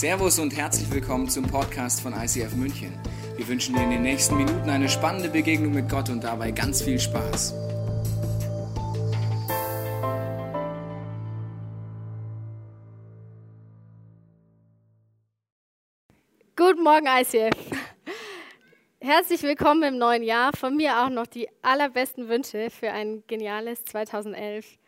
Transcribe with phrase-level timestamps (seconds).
[0.00, 2.98] Servus und herzlich willkommen zum Podcast von ICF München.
[3.36, 6.80] Wir wünschen dir in den nächsten Minuten eine spannende Begegnung mit Gott und dabei ganz
[6.80, 7.52] viel Spaß.
[16.56, 17.50] Guten Morgen, ICF.
[19.02, 20.56] Herzlich willkommen im neuen Jahr.
[20.56, 24.78] Von mir auch noch die allerbesten Wünsche für ein geniales 2011.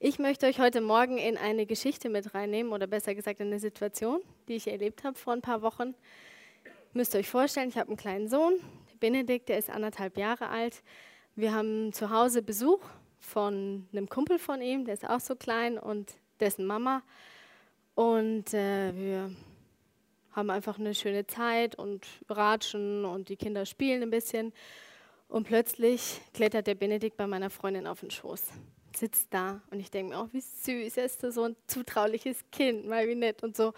[0.00, 3.58] Ich möchte euch heute Morgen in eine Geschichte mit reinnehmen oder besser gesagt in eine
[3.58, 5.92] Situation, die ich erlebt habe vor ein paar Wochen.
[6.92, 8.60] Müsst ihr euch vorstellen, ich habe einen kleinen Sohn,
[9.00, 10.84] Benedikt, der ist anderthalb Jahre alt.
[11.34, 12.78] Wir haben zu Hause Besuch
[13.18, 17.02] von einem Kumpel von ihm, der ist auch so klein und dessen Mama.
[17.96, 19.32] Und äh, wir
[20.30, 24.52] haben einfach eine schöne Zeit und ratschen und die Kinder spielen ein bisschen.
[25.26, 28.52] Und plötzlich klettert der Benedikt bei meiner Freundin auf den Schoß
[28.98, 32.86] sitzt da und ich denke mir, oh, wie süß, er ist so ein zutrauliches Kind,
[32.86, 33.72] mal wie nett und so.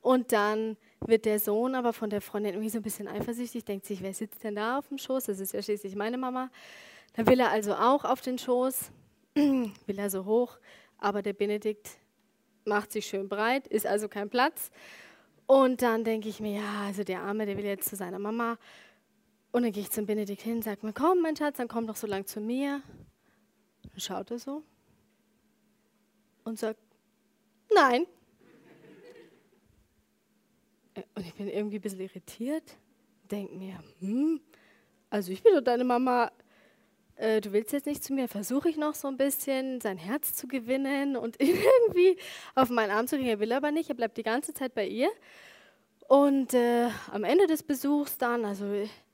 [0.00, 3.86] Und dann wird der Sohn aber von der Freundin irgendwie so ein bisschen eifersüchtig, denkt
[3.86, 5.26] sich, wer sitzt denn da auf dem Schoß?
[5.26, 6.50] Das ist ja schließlich meine Mama.
[7.14, 8.90] Dann will er also auch auf den Schoß,
[9.34, 10.58] will er so hoch,
[10.98, 11.98] aber der Benedikt
[12.64, 14.70] macht sich schön breit, ist also kein Platz.
[15.46, 18.58] Und dann denke ich mir, ja, also der Arme, der will jetzt zu seiner Mama.
[19.50, 21.96] Und dann gehe ich zum Benedikt hin, sage mir, komm, mein Schatz, dann komm doch
[21.96, 22.82] so lang zu mir.
[23.98, 24.62] Schaut er so
[26.44, 26.80] und sagt,
[27.74, 28.06] nein.
[30.94, 32.76] Äh, und ich bin irgendwie ein bisschen irritiert,
[33.30, 34.40] denke mir, hm,
[35.10, 36.32] also ich bin doch deine Mama,
[37.16, 40.34] äh, du willst jetzt nicht zu mir, versuche ich noch so ein bisschen sein Herz
[40.34, 42.16] zu gewinnen und irgendwie
[42.54, 43.28] auf meinen Arm zu kriegen.
[43.28, 45.10] Er will aber nicht, er bleibt die ganze Zeit bei ihr.
[46.08, 48.64] Und äh, am Ende des Besuchs dann, also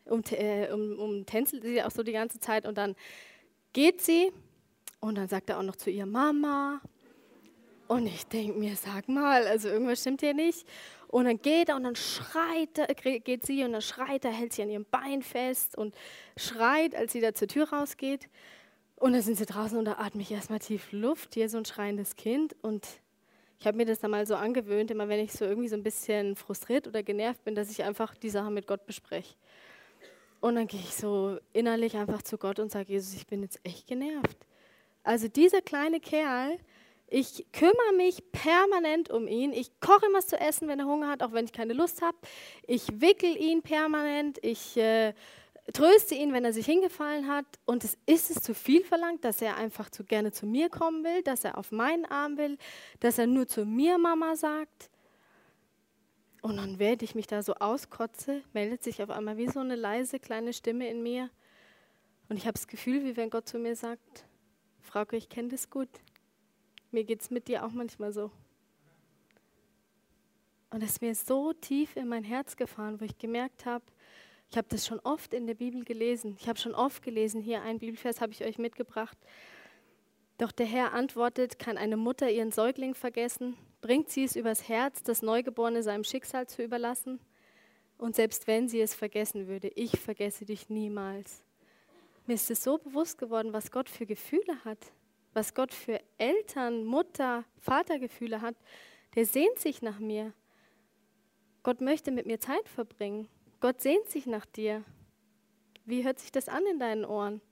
[0.05, 2.95] um, äh, um, um tänzelt sie auch so die ganze Zeit und dann
[3.73, 4.31] geht sie
[5.05, 6.81] und dann sagt er auch noch zu ihr Mama.
[7.89, 10.67] Und ich denke mir, sag mal, also irgendwas stimmt hier nicht.
[11.09, 14.55] Und dann geht er und dann schreit er, geht sie und dann schreit er, hält
[14.55, 15.95] sie an ihrem Bein fest und
[16.39, 18.31] schreit, als sie da zur Tür rausgeht.
[18.97, 21.67] Und dann sind sie draußen und da atme ich erstmal tief Luft, hier so ein
[21.67, 22.57] schreiendes Kind.
[22.63, 22.87] Und
[23.61, 25.83] ich habe mir das dann mal so angewöhnt, immer wenn ich so irgendwie so ein
[25.83, 29.35] bisschen frustriert oder genervt bin, dass ich einfach die Sache mit Gott bespreche.
[30.41, 33.61] Und dann gehe ich so innerlich einfach zu Gott und sage, Jesus, ich bin jetzt
[33.65, 34.47] echt genervt.
[35.05, 36.59] Also dieser kleine Kerl,
[37.07, 39.53] ich kümmere mich permanent um ihn.
[39.53, 42.03] Ich koche ihm was zu essen, wenn er Hunger hat, auch wenn ich keine Lust
[42.03, 42.17] habe.
[42.67, 44.39] Ich wickel ihn permanent.
[44.43, 45.13] Ich äh,
[45.73, 47.47] tröste ihn, wenn er sich hingefallen hat.
[47.67, 51.05] Und es ist es zu viel verlangt, dass er einfach zu gerne zu mir kommen
[51.05, 52.59] will, dass er auf meinen Arm will,
[53.01, 54.91] dass er nur zu mir Mama sagt.
[56.43, 59.77] Und dann werde ich mich da so auskotze, meldet sich auf einmal wie so eine
[59.77, 61.31] leise kleine Stimme in mir.
[62.29, 64.27] Und ich habe das Gefühl, wie wenn Gott zu mir sagt,
[64.85, 65.89] Frauke, ich kenne das gut.
[66.93, 68.31] Mir geht es mit dir auch manchmal so.
[70.71, 73.85] Und es ist mir so tief in mein Herz gefahren, wo ich gemerkt habe,
[74.51, 76.37] ich habe das schon oft in der Bibel gelesen.
[76.39, 79.19] Ich habe schon oft gelesen, hier ein Bibelvers habe ich euch mitgebracht.
[80.39, 83.57] Doch der Herr antwortet, kann eine Mutter ihren Säugling vergessen?
[83.81, 87.21] Bringt sie es übers Herz, das Neugeborene seinem Schicksal zu überlassen?
[87.99, 91.43] Und selbst wenn sie es vergessen würde, ich vergesse dich niemals.
[92.27, 94.93] Mir ist es so bewusst geworden, was Gott für Gefühle hat,
[95.35, 98.57] was Gott für Eltern, Mutter, Vatergefühle hat.
[99.15, 100.33] Der sehnt sich nach mir.
[101.63, 103.29] Gott möchte mit mir Zeit verbringen.
[103.61, 104.85] Gott sehnt sich nach dir.
[105.85, 107.43] Wie hört sich das an in deinen Ohren?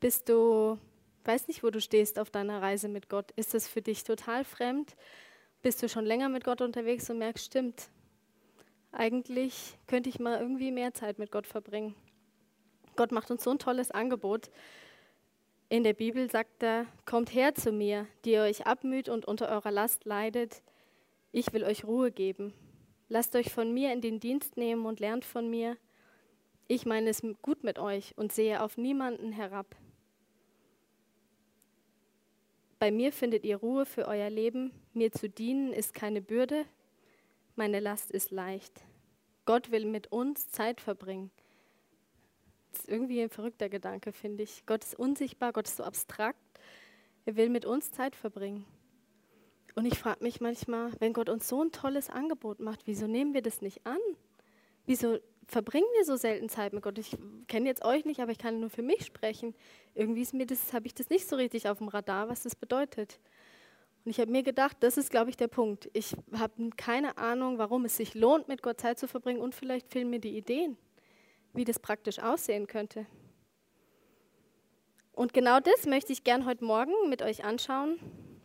[0.00, 0.78] Bist du,
[1.24, 3.32] weiß nicht, wo du stehst auf deiner Reise mit Gott.
[3.32, 4.96] Ist das für dich total fremd?
[5.62, 7.90] Bist du schon länger mit Gott unterwegs und merkst, stimmt,
[8.92, 11.94] eigentlich könnte ich mal irgendwie mehr Zeit mit Gott verbringen.
[12.96, 14.50] Gott macht uns so ein tolles Angebot.
[15.68, 19.48] In der Bibel sagt er, kommt her zu mir, die ihr euch abmüht und unter
[19.48, 20.62] eurer Last leidet.
[21.32, 22.54] Ich will euch Ruhe geben.
[23.08, 25.76] Lasst euch von mir in den Dienst nehmen und lernt von mir.
[26.68, 29.76] Ich meine es gut mit euch und sehe auf niemanden herab.
[32.78, 34.72] Bei mir findet ihr Ruhe für euer Leben.
[34.92, 36.64] Mir zu dienen ist keine Bürde.
[37.54, 38.82] Meine Last ist leicht.
[39.44, 41.30] Gott will mit uns Zeit verbringen
[42.78, 44.64] ist irgendwie ein verrückter Gedanke, finde ich.
[44.66, 46.38] Gott ist unsichtbar, Gott ist so abstrakt.
[47.24, 48.64] Er will mit uns Zeit verbringen.
[49.74, 53.34] Und ich frage mich manchmal, wenn Gott uns so ein tolles Angebot macht, wieso nehmen
[53.34, 53.98] wir das nicht an?
[54.86, 56.98] Wieso verbringen wir so selten Zeit mit Gott?
[56.98, 59.54] Ich kenne jetzt euch nicht, aber ich kann nur für mich sprechen.
[59.94, 63.20] Irgendwie habe ich das nicht so richtig auf dem Radar, was das bedeutet.
[64.04, 65.90] Und ich habe mir gedacht, das ist, glaube ich, der Punkt.
[65.92, 69.90] Ich habe keine Ahnung, warum es sich lohnt, mit Gott Zeit zu verbringen und vielleicht
[69.92, 70.78] fehlen mir die Ideen
[71.56, 73.06] wie das praktisch aussehen könnte.
[75.12, 77.98] Und genau das möchte ich gern heute Morgen mit euch anschauen.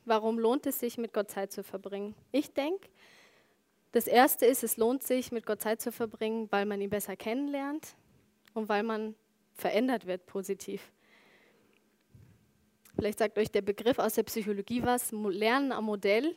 [0.05, 2.15] Warum lohnt es sich, mit Gott Zeit zu verbringen?
[2.31, 2.89] Ich denke,
[3.93, 7.17] Das erste ist, es lohnt sich, mit Gott Zeit zu verbringen, weil man ihn besser
[7.17, 7.95] kennenlernt
[8.53, 9.15] und weil man
[9.53, 10.91] verändert wird positiv.
[12.95, 16.35] Vielleicht sagt euch der Begriff aus der Psychologie was, Lernen am Modell.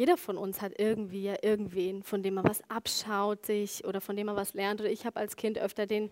[0.00, 4.16] Jeder von uns hat irgendwie ja irgendwen, von dem man was abschaut sich oder von
[4.16, 4.80] dem man was lernt.
[4.80, 6.10] Oder ich habe als Kind öfter den,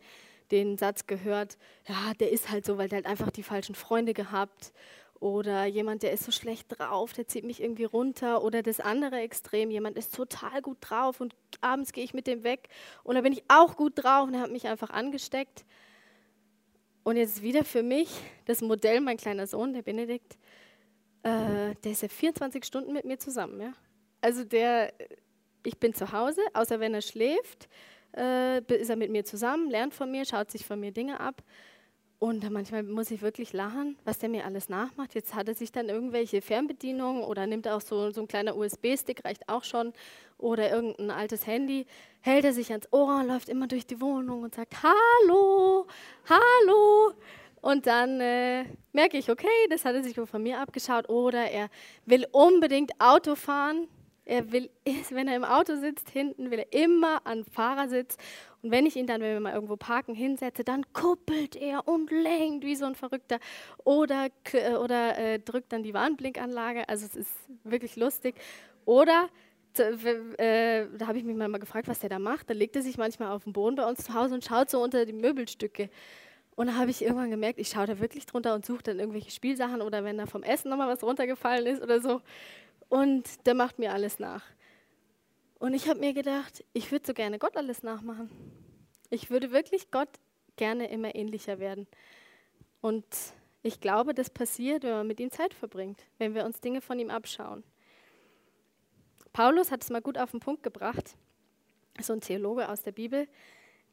[0.50, 1.56] den Satz gehört,
[1.88, 4.74] ja, der ist halt so, weil der halt einfach die falschen Freunde gehabt.
[5.20, 8.44] Oder jemand, der ist so schlecht drauf, der zieht mich irgendwie runter.
[8.44, 12.44] Oder das andere Extrem, jemand ist total gut drauf und abends gehe ich mit dem
[12.44, 12.68] weg
[13.04, 15.64] und da bin ich auch gut drauf und er hat mich einfach angesteckt.
[17.04, 18.10] Und jetzt wieder für mich
[18.44, 20.36] das Modell, mein kleiner Sohn, der Benedikt,
[21.28, 23.60] äh, der ist ja 24 Stunden mit mir zusammen.
[23.60, 23.72] Ja?
[24.20, 24.92] Also der,
[25.64, 27.68] ich bin zu Hause, außer wenn er schläft,
[28.16, 31.42] äh, ist er mit mir zusammen, lernt von mir, schaut sich von mir Dinge ab.
[32.20, 35.14] Und manchmal muss ich wirklich lachen, was der mir alles nachmacht.
[35.14, 39.24] Jetzt hat er sich dann irgendwelche Fernbedienungen oder nimmt auch so, so ein kleiner USB-Stick,
[39.24, 39.92] reicht auch schon,
[40.36, 41.86] oder irgendein altes Handy,
[42.20, 45.86] hält er sich ans Ohr, läuft immer durch die Wohnung und sagt, hallo,
[46.28, 47.12] hallo.
[47.60, 51.08] Und dann äh, merke ich, okay, das hat er sich wohl von mir abgeschaut.
[51.08, 51.68] Oder er
[52.06, 53.88] will unbedingt Auto fahren.
[54.24, 54.70] Er will,
[55.10, 58.16] wenn er im Auto sitzt, hinten will er immer an Fahrersitz
[58.62, 62.10] und wenn ich ihn dann, wenn wir mal irgendwo parken, hinsetze, dann kuppelt er und
[62.10, 63.38] lenkt wie so ein Verrückter
[63.84, 66.88] oder, äh, oder äh, drückt dann die Warnblinkanlage.
[66.88, 67.32] Also es ist
[67.62, 68.34] wirklich lustig.
[68.84, 69.28] Oder
[69.78, 72.50] äh, da habe ich mich mal gefragt, was der da macht.
[72.50, 74.82] Da legt er sich manchmal auf den Boden bei uns zu Hause und schaut so
[74.82, 75.88] unter die Möbelstücke.
[76.58, 79.30] Und da habe ich irgendwann gemerkt, ich schaue da wirklich drunter und suche dann irgendwelche
[79.30, 82.20] Spielsachen oder wenn da vom Essen nochmal was runtergefallen ist oder so.
[82.88, 84.42] Und der macht mir alles nach.
[85.60, 88.28] Und ich habe mir gedacht, ich würde so gerne Gott alles nachmachen.
[89.08, 90.08] Ich würde wirklich Gott
[90.56, 91.86] gerne immer ähnlicher werden.
[92.80, 93.06] Und
[93.62, 96.98] ich glaube, das passiert, wenn man mit ihm Zeit verbringt, wenn wir uns Dinge von
[96.98, 97.62] ihm abschauen.
[99.32, 101.14] Paulus hat es mal gut auf den Punkt gebracht,
[102.00, 103.28] so ein Theologe aus der Bibel,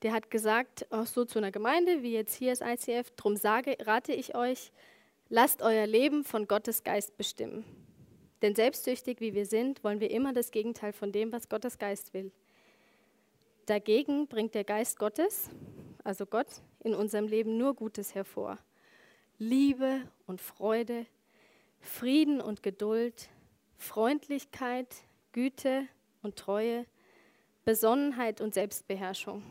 [0.02, 3.78] der hat gesagt, auch so zu einer Gemeinde wie jetzt hier ist ICF, drum sage,
[3.82, 4.72] rate ich euch,
[5.30, 7.66] lasst euer Leben von Gottes Geist bestimmen.
[8.42, 12.14] Denn selbstsüchtig wie wir sind, wollen wir immer das Gegenteil von dem, was Gottes Geist
[12.14, 12.32] will.
[13.66, 15.50] Dagegen bringt der Geist Gottes,
[16.04, 18.60] also Gott, in unserem Leben nur Gutes hervor.
[19.40, 21.08] Liebe und Freude,
[21.80, 23.30] Frieden und Geduld,
[23.78, 24.88] Freundlichkeit,
[25.32, 25.88] Güte
[26.22, 26.86] und Treue,
[27.64, 29.44] Besonnenheit und Selbstbeherrschung.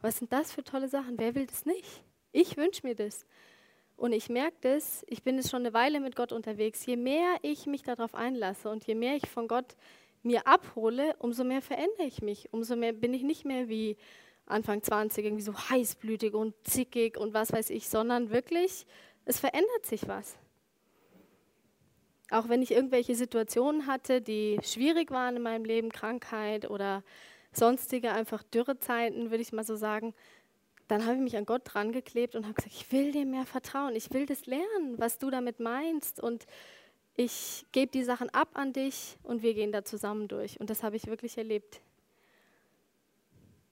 [0.00, 1.18] Was sind das für tolle Sachen?
[1.18, 2.02] Wer will das nicht?
[2.32, 3.26] Ich wünsche mir das.
[3.96, 6.84] Und ich merke das, ich bin jetzt schon eine Weile mit Gott unterwegs.
[6.84, 9.74] Je mehr ich mich darauf einlasse und je mehr ich von Gott
[10.22, 12.52] mir abhole, umso mehr verändere ich mich.
[12.52, 13.96] Umso mehr bin ich nicht mehr wie
[14.44, 18.86] Anfang 20 irgendwie so heißblütig und zickig und was weiß ich, sondern wirklich,
[19.24, 20.36] es verändert sich was.
[22.30, 27.02] Auch wenn ich irgendwelche Situationen hatte, die schwierig waren in meinem Leben, Krankheit oder
[27.56, 30.14] sonstige einfach Dürrezeiten, würde ich mal so sagen,
[30.88, 33.44] dann habe ich mich an Gott dran geklebt und habe gesagt, ich will dir mehr
[33.44, 36.46] vertrauen, ich will das lernen, was du damit meinst und
[37.16, 40.60] ich gebe die Sachen ab an dich und wir gehen da zusammen durch.
[40.60, 41.80] Und das habe ich wirklich erlebt.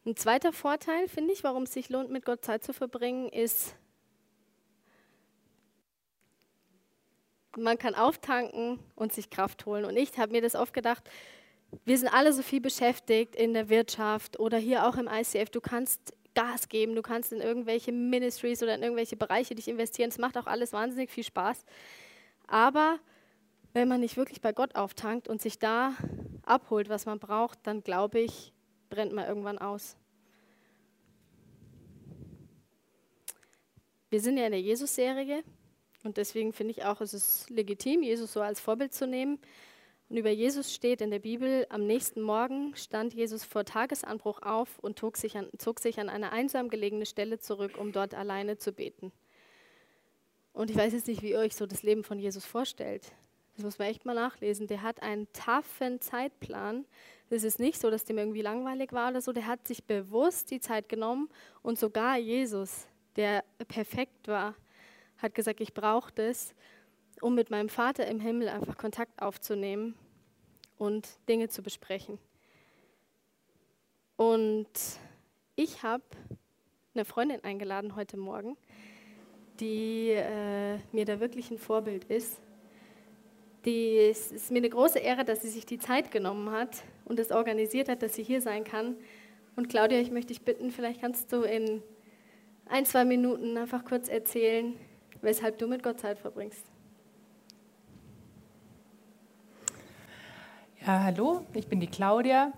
[0.06, 3.76] Ein zweiter Vorteil, finde ich, warum es sich lohnt, mit Gott Zeit zu verbringen, ist,
[7.56, 9.84] man kann auftanken und sich Kraft holen.
[9.84, 11.08] Und ich habe mir das oft gedacht,
[11.84, 15.50] wir sind alle so viel beschäftigt in der Wirtschaft oder hier auch im ICF.
[15.50, 20.10] Du kannst Gas geben, du kannst in irgendwelche Ministries oder in irgendwelche Bereiche dich investieren.
[20.10, 21.64] Es macht auch alles wahnsinnig viel Spaß.
[22.46, 22.98] Aber
[23.72, 25.94] wenn man nicht wirklich bei Gott auftankt und sich da
[26.44, 28.52] abholt, was man braucht, dann glaube ich,
[28.90, 29.96] brennt man irgendwann aus.
[34.10, 35.42] Wir sind ja in der Jesus-Serie
[36.04, 39.40] und deswegen finde ich auch, es ist legitim, Jesus so als Vorbild zu nehmen.
[40.14, 44.78] Und über Jesus steht in der Bibel, am nächsten Morgen stand Jesus vor Tagesanbruch auf
[44.78, 48.56] und zog sich an, zog sich an eine einsam gelegene Stelle zurück, um dort alleine
[48.56, 49.10] zu beten.
[50.52, 53.10] Und ich weiß jetzt nicht, wie ihr euch so das Leben von Jesus vorstellt.
[53.56, 54.68] Das muss man echt mal nachlesen.
[54.68, 56.84] Der hat einen taffen Zeitplan.
[57.28, 59.32] Es ist nicht so, dass dem irgendwie langweilig war oder so.
[59.32, 61.28] Der hat sich bewusst die Zeit genommen
[61.60, 64.54] und sogar Jesus, der perfekt war,
[65.18, 66.54] hat gesagt, ich brauche das
[67.20, 69.96] um mit meinem Vater im Himmel einfach Kontakt aufzunehmen
[70.78, 72.18] und Dinge zu besprechen.
[74.16, 74.68] Und
[75.56, 76.04] ich habe
[76.94, 78.56] eine Freundin eingeladen heute Morgen,
[79.60, 82.40] die äh, mir da wirklich ein Vorbild ist.
[83.64, 87.18] Die, es ist mir eine große Ehre, dass sie sich die Zeit genommen hat und
[87.18, 88.96] es organisiert hat, dass sie hier sein kann.
[89.56, 91.82] Und Claudia, ich möchte dich bitten, vielleicht kannst du in
[92.66, 94.74] ein, zwei Minuten einfach kurz erzählen,
[95.22, 96.73] weshalb du mit Gott Zeit verbringst.
[100.86, 102.52] Ja, hallo, ich bin die Claudia.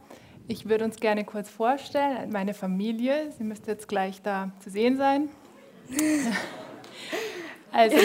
[0.48, 3.30] Ich würde uns gerne kurz vorstellen, meine Familie.
[3.30, 5.28] Sie müsste jetzt gleich da zu sehen sein.
[7.72, 7.98] Also,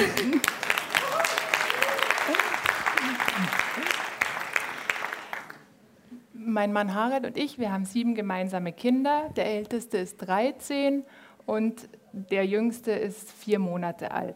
[6.33, 9.29] mein Mann Harald und ich, wir haben sieben gemeinsame Kinder.
[9.37, 11.05] Der älteste ist 13
[11.45, 14.35] und der jüngste ist vier Monate alt.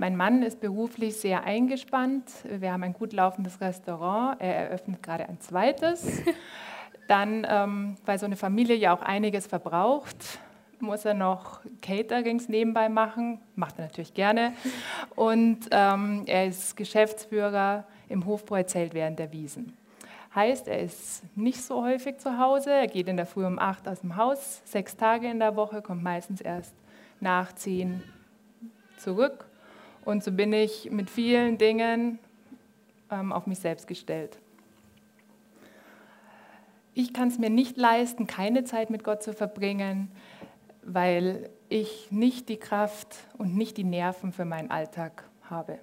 [0.00, 2.24] Mein Mann ist beruflich sehr eingespannt.
[2.44, 4.40] Wir haben ein gut laufendes Restaurant.
[4.40, 6.22] Er eröffnet gerade ein zweites.
[7.06, 10.38] Dann, ähm, weil so eine Familie ja auch einiges verbraucht,
[10.78, 13.42] muss er noch Caterings nebenbei machen.
[13.56, 14.54] Macht er natürlich gerne.
[15.16, 19.76] Und ähm, er ist Geschäftsführer im Hofbräuzelt während der Wiesen.
[20.34, 22.70] Heißt, er ist nicht so häufig zu Hause.
[22.70, 25.82] Er geht in der Früh um acht aus dem Haus, sechs Tage in der Woche,
[25.82, 26.74] kommt meistens erst
[27.20, 28.02] nach zehn
[28.96, 29.49] zurück.
[30.04, 32.18] Und so bin ich mit vielen Dingen
[33.10, 34.38] ähm, auf mich selbst gestellt.
[36.94, 40.10] Ich kann es mir nicht leisten, keine Zeit mit Gott zu verbringen,
[40.82, 45.78] weil ich nicht die Kraft und nicht die Nerven für meinen Alltag habe.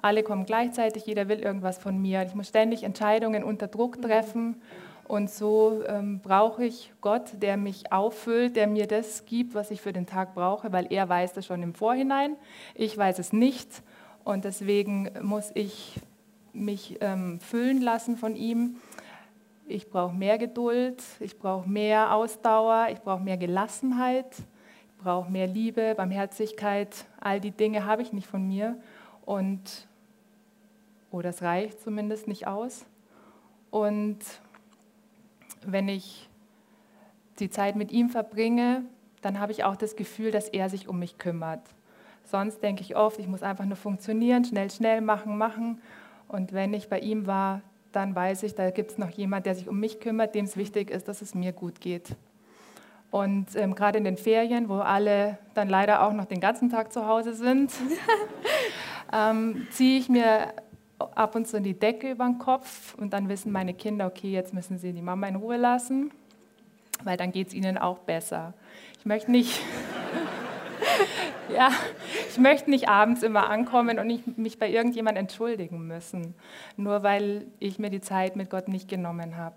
[0.00, 2.22] Alle kommen gleichzeitig, jeder will irgendwas von mir.
[2.22, 4.60] Ich muss ständig Entscheidungen unter Druck treffen.
[5.08, 9.80] Und so ähm, brauche ich Gott, der mich auffüllt, der mir das gibt, was ich
[9.80, 12.36] für den Tag brauche, weil er weiß das schon im Vorhinein.
[12.74, 13.82] Ich weiß es nicht.
[14.24, 16.00] Und deswegen muss ich
[16.52, 18.76] mich ähm, füllen lassen von ihm.
[19.66, 25.46] Ich brauche mehr Geduld, ich brauche mehr Ausdauer, ich brauche mehr Gelassenheit, ich brauche mehr
[25.46, 27.06] Liebe, Barmherzigkeit.
[27.20, 28.76] All die Dinge habe ich nicht von mir.
[29.24, 29.88] Und
[31.10, 32.86] oder es reicht zumindest nicht aus.
[33.70, 34.18] Und
[35.66, 36.28] wenn ich
[37.38, 38.84] die Zeit mit ihm verbringe,
[39.20, 41.62] dann habe ich auch das Gefühl, dass er sich um mich kümmert.
[42.24, 45.80] Sonst denke ich oft, ich muss einfach nur funktionieren, schnell, schnell machen, machen.
[46.28, 49.54] Und wenn ich bei ihm war, dann weiß ich, da gibt es noch jemand, der
[49.54, 52.16] sich um mich kümmert, dem es wichtig ist, dass es mir gut geht.
[53.10, 56.92] Und ähm, gerade in den Ferien, wo alle dann leider auch noch den ganzen Tag
[56.92, 57.70] zu Hause sind,
[59.12, 60.54] ähm, ziehe ich mir
[60.98, 64.54] ab und zu die Decke über den Kopf und dann wissen meine Kinder, okay, jetzt
[64.54, 66.10] müssen sie die Mama in Ruhe lassen,
[67.04, 68.54] weil dann geht es ihnen auch besser.
[68.98, 69.60] Ich möchte nicht,
[71.48, 71.70] ja,
[72.28, 76.34] ich möchte nicht abends immer ankommen und ich, mich bei irgendjemand entschuldigen müssen,
[76.76, 79.56] nur weil ich mir die Zeit mit Gott nicht genommen habe.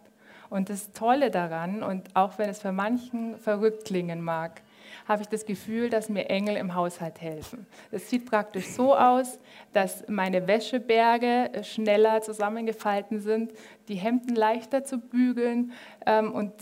[0.49, 4.61] Und das Tolle daran, und auch wenn es für manchen verrückt klingen mag,
[5.07, 7.65] habe ich das Gefühl, dass mir Engel im Haushalt helfen.
[7.91, 9.39] Es sieht praktisch so aus,
[9.73, 13.53] dass meine Wäscheberge schneller zusammengefalten sind,
[13.87, 15.71] die Hemden leichter zu bügeln
[16.05, 16.53] ähm, und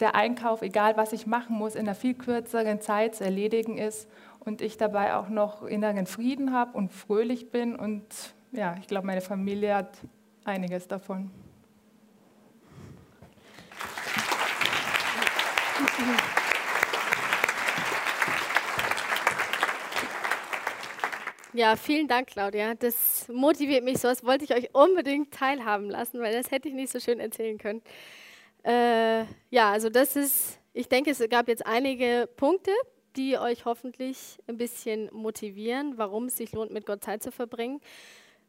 [0.00, 4.08] der Einkauf, egal was ich machen muss, in einer viel kürzeren Zeit zu erledigen ist
[4.38, 7.76] und ich dabei auch noch inneren Frieden habe und fröhlich bin.
[7.76, 8.06] Und
[8.52, 9.98] ja, ich glaube, meine Familie hat
[10.44, 11.30] einiges davon.
[16.00, 16.39] Applaus
[21.52, 22.74] Ja, vielen Dank, Claudia.
[22.74, 24.06] Das motiviert mich so.
[24.06, 27.58] Das wollte ich euch unbedingt teilhaben lassen, weil das hätte ich nicht so schön erzählen
[27.58, 27.82] können.
[28.62, 32.70] Äh, ja, also das ist, ich denke, es gab jetzt einige Punkte,
[33.16, 37.80] die euch hoffentlich ein bisschen motivieren, warum es sich lohnt, mit Gott Zeit zu verbringen.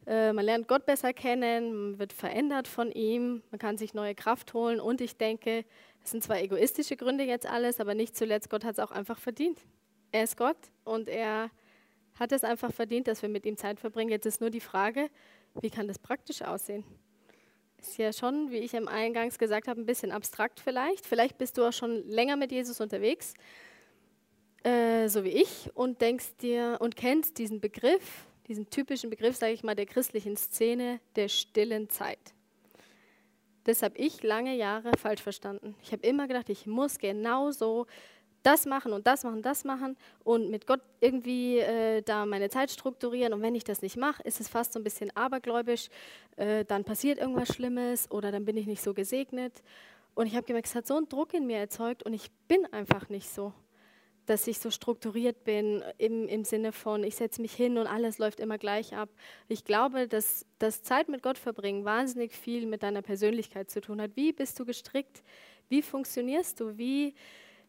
[0.06, 4.14] Äh, man lernt Gott besser kennen, man wird verändert von ihm, man kann sich neue
[4.14, 5.66] Kraft holen und ich denke,
[6.04, 9.18] es sind zwar egoistische Gründe jetzt alles, aber nicht zuletzt, Gott hat es auch einfach
[9.18, 9.60] verdient.
[10.12, 11.50] Er ist Gott und er
[12.22, 14.12] hat es einfach verdient, dass wir mit ihm Zeit verbringen.
[14.12, 15.10] Jetzt ist nur die Frage,
[15.60, 16.84] wie kann das praktisch aussehen?
[17.80, 21.04] Ist ja schon, wie ich im Eingangs gesagt habe, ein bisschen abstrakt vielleicht.
[21.04, 23.34] Vielleicht bist du auch schon länger mit Jesus unterwegs,
[24.64, 29.54] äh, so wie ich, und denkst dir und kennst diesen Begriff, diesen typischen Begriff, sage
[29.54, 32.36] ich mal, der christlichen Szene der stillen Zeit.
[33.64, 35.76] Das habe ich lange Jahre falsch verstanden.
[35.82, 37.88] Ich habe immer gedacht, ich muss genauso
[38.44, 42.72] das machen und das machen, das machen und mit Gott irgendwie äh, da meine Zeit
[42.72, 43.34] strukturieren.
[43.34, 45.90] Und wenn ich das nicht mache, ist es fast so ein bisschen abergläubisch.
[46.38, 49.62] Äh, dann passiert irgendwas Schlimmes oder dann bin ich nicht so gesegnet.
[50.14, 52.66] Und ich habe gemerkt, es hat so einen Druck in mir erzeugt und ich bin
[52.74, 53.54] einfach nicht so,
[54.26, 58.18] dass ich so strukturiert bin im, im Sinne von, ich setze mich hin und alles
[58.18, 59.10] läuft immer gleich ab.
[59.48, 64.02] Ich glaube, dass das Zeit mit Gott verbringen wahnsinnig viel mit deiner Persönlichkeit zu tun
[64.02, 64.16] hat.
[64.16, 65.24] Wie bist du gestrickt?
[65.70, 66.78] Wie funktionierst du?
[66.78, 67.16] Wie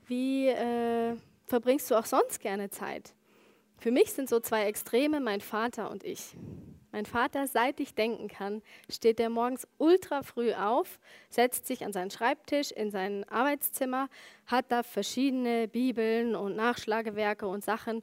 [0.07, 1.17] wie äh,
[1.47, 3.15] verbringst du auch sonst gerne Zeit?
[3.79, 6.37] Für mich sind so zwei Extreme, mein Vater und ich.
[6.93, 11.93] Mein Vater, seit ich denken kann, steht der morgens ultra früh auf, setzt sich an
[11.93, 14.09] seinen Schreibtisch in sein Arbeitszimmer,
[14.47, 18.03] hat da verschiedene Bibeln und Nachschlagewerke und Sachen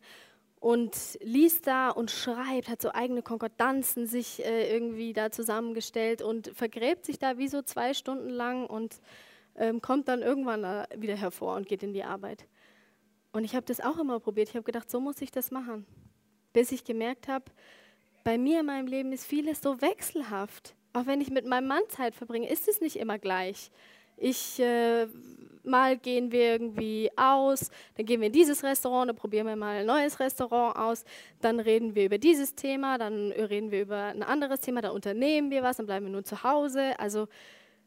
[0.59, 6.49] und liest da und schreibt, hat so eigene Konkordanzen sich äh, irgendwie da zusammengestellt und
[6.53, 8.99] vergräbt sich da wie so zwei Stunden lang und
[9.59, 12.47] ähm, kommt dann irgendwann wieder hervor und geht in die Arbeit.
[13.31, 14.49] Und ich habe das auch immer probiert.
[14.49, 15.85] Ich habe gedacht, so muss ich das machen.
[16.53, 17.45] Bis ich gemerkt habe,
[18.23, 20.75] bei mir in meinem Leben ist vieles so wechselhaft.
[20.93, 23.69] Auch wenn ich mit meinem Mann Zeit verbringe, ist es nicht immer gleich.
[24.17, 25.07] Ich, äh,
[25.63, 29.79] mal gehen wir irgendwie aus, dann gehen wir in dieses Restaurant, dann probieren wir mal
[29.79, 31.05] ein neues Restaurant aus,
[31.41, 35.51] dann reden wir über dieses Thema, dann reden wir über ein anderes Thema, dann unternehmen
[35.51, 36.99] wir was, dann bleiben wir nur zu Hause.
[36.99, 37.27] Also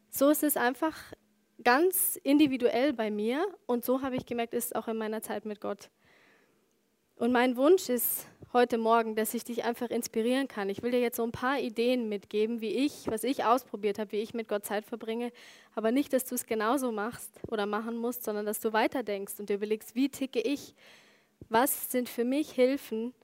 [0.09, 0.97] so ist es einfach
[1.63, 5.45] ganz individuell bei mir und so habe ich gemerkt, ist es auch in meiner Zeit
[5.45, 5.91] mit Gott.
[7.17, 10.69] Und mein Wunsch ist heute Morgen, dass ich dich einfach inspirieren kann.
[10.69, 14.13] Ich will dir jetzt so ein paar Ideen mitgeben, wie ich, was ich ausprobiert habe,
[14.13, 15.33] wie ich mit Gott Zeit verbringe,
[15.75, 19.49] aber nicht, dass du es genauso machst oder machen musst, sondern dass du weiterdenkst und
[19.49, 20.75] dir überlegst, wie ticke ich?
[21.49, 23.15] Was sind für mich Hilfen,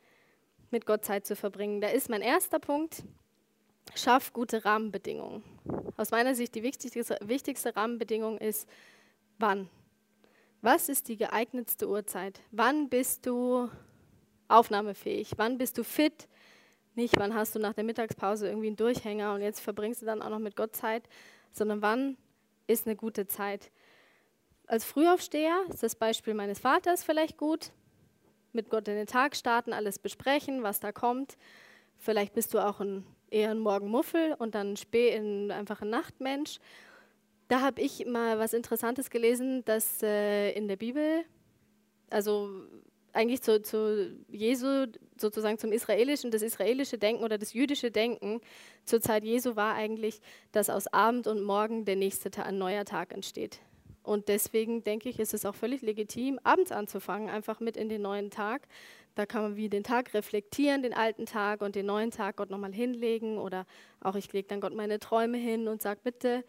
[0.70, 1.80] mit Gott Zeit zu verbringen?
[1.80, 3.02] Da ist mein erster Punkt,
[3.94, 5.42] schaff gute Rahmenbedingungen.
[5.98, 8.68] Aus meiner Sicht die wichtigste, wichtigste Rahmenbedingung ist,
[9.38, 9.68] wann?
[10.62, 12.40] Was ist die geeignetste Uhrzeit?
[12.52, 13.68] Wann bist du
[14.46, 15.32] aufnahmefähig?
[15.38, 16.28] Wann bist du fit?
[16.94, 20.22] Nicht, wann hast du nach der Mittagspause irgendwie einen Durchhänger und jetzt verbringst du dann
[20.22, 21.02] auch noch mit Gott Zeit,
[21.50, 22.16] sondern wann
[22.68, 23.72] ist eine gute Zeit?
[24.68, 27.72] Als Frühaufsteher ist das Beispiel meines Vaters vielleicht gut.
[28.52, 31.36] Mit Gott in den Tag starten, alles besprechen, was da kommt.
[31.96, 35.20] Vielleicht bist du auch ein eher ein Morgenmuffel und dann spät
[35.50, 36.58] einfach ein Nachtmensch.
[37.48, 41.24] Da habe ich mal was Interessantes gelesen, dass äh, in der Bibel,
[42.10, 42.50] also
[43.12, 48.40] eigentlich zu, zu, Jesu, sozusagen zum israelischen, das israelische Denken oder das jüdische Denken
[48.84, 50.20] zur Zeit Jesu war eigentlich,
[50.52, 53.60] dass aus Abend und Morgen der nächste Tag, ein neuer Tag entsteht.
[54.02, 58.02] Und deswegen denke ich, ist es auch völlig legitim, abends anzufangen, einfach mit in den
[58.02, 58.66] neuen Tag.
[59.18, 62.50] Da kann man wie den Tag reflektieren, den alten Tag und den neuen Tag Gott
[62.50, 63.36] nochmal hinlegen.
[63.36, 63.66] Oder
[64.00, 66.44] auch ich lege dann Gott meine Träume hin und sage, bitte,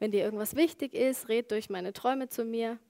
[0.00, 2.80] wenn dir irgendwas wichtig ist, red durch meine Träume zu mir.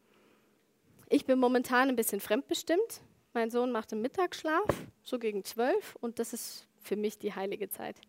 [1.10, 3.02] Ich bin momentan ein bisschen fremdbestimmt.
[3.34, 4.64] Mein Sohn macht einen Mittagsschlaf,
[5.02, 8.00] so gegen zwölf, und das ist für mich die heilige Zeit.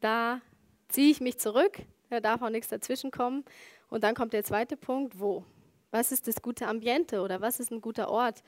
[0.00, 0.40] Da
[0.86, 3.44] ziehe ich mich zurück, da darf auch nichts dazwischen kommen.
[3.88, 5.44] Und dann kommt der zweite Punkt, wo?
[5.90, 8.44] Was ist das gute Ambiente oder was ist ein guter Ort,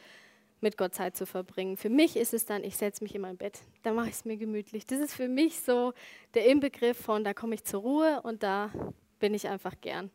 [0.64, 1.76] mit Gott Zeit zu verbringen?
[1.76, 4.24] Für mich ist es dann, ich setze mich in mein Bett, da mache ich es
[4.24, 4.84] mir gemütlich.
[4.86, 5.92] Das ist für mich so
[6.34, 8.72] der Inbegriff von, da komme ich zur Ruhe und da
[9.20, 10.10] bin ich einfach gern.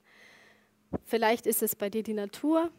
[1.06, 2.70] Vielleicht ist es bei dir die Natur,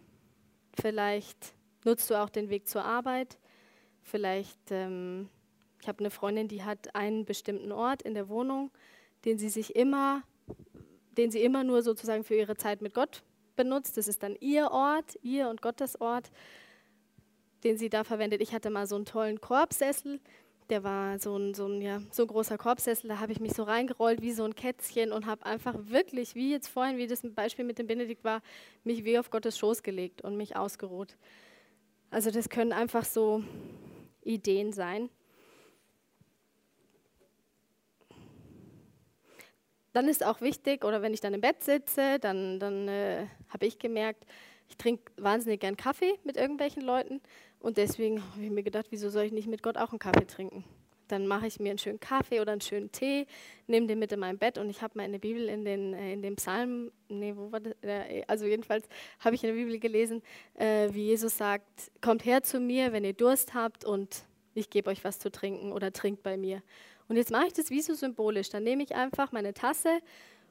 [0.79, 1.55] vielleicht
[1.85, 3.39] nutzt du auch den Weg zur Arbeit,
[4.03, 5.31] vielleicht, ähm,
[5.81, 8.71] ich habe eine Freundin, die hat einen bestimmten Ort in der Wohnung,
[9.25, 10.23] den sie sich immer
[11.17, 13.23] den sie immer nur sozusagen für ihre Zeit mit Gott
[13.57, 13.97] benutzt.
[13.97, 16.31] Das ist dann ihr Ort, ihr und Gottes Ort,
[17.65, 18.41] den sie da verwendet.
[18.41, 20.21] Ich hatte mal so einen tollen Korbsessel,
[20.69, 23.55] der war so ein, so ein, ja, so ein großer Korbsessel, da habe ich mich
[23.55, 27.23] so reingerollt wie so ein Kätzchen und habe einfach wirklich, wie jetzt vorhin, wie das
[27.23, 28.41] Beispiel mit dem Benedikt war,
[28.85, 31.17] mich wie auf Gottes Schoß gelegt und mich ausgeruht.
[32.11, 33.43] Also das können einfach so
[34.23, 35.11] Ideen sein.
[39.93, 43.67] dann ist auch wichtig, oder wenn ich dann im Bett sitze, dann, dann äh, habe
[43.67, 44.25] ich gemerkt,
[44.69, 47.21] ich trinke wahnsinnig gern Kaffee mit irgendwelchen Leuten
[47.61, 50.27] und deswegen habe ich mir gedacht, wieso soll ich nicht mit Gott auch einen Kaffee
[50.27, 50.65] trinken?
[51.09, 53.27] Dann mache ich mir einen schönen Kaffee oder einen schönen Tee,
[53.67, 55.93] nehme den mit in mein Bett und ich habe mal in der Bibel in den,
[55.93, 57.75] äh, in dem Psalm, nee, wo war das?
[58.29, 60.23] Also jedenfalls habe ich in der Bibel gelesen,
[60.55, 64.91] äh, wie Jesus sagt, kommt her zu mir, wenn ihr Durst habt und ich gebe
[64.91, 66.63] euch was zu trinken oder trinkt bei mir.
[67.09, 68.51] Und jetzt mache ich das wie so symbolisch.
[68.51, 69.99] Dann nehme ich einfach meine Tasse